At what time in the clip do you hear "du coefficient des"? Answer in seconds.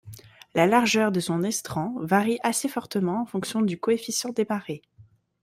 3.61-4.47